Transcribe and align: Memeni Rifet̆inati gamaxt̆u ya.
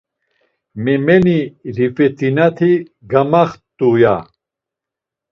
Memeni 0.83 1.39
Rifet̆inati 1.75 2.71
gamaxt̆u 3.09 3.89
ya. 4.01 4.15